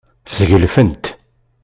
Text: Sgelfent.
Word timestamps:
Sgelfent. 0.35 1.05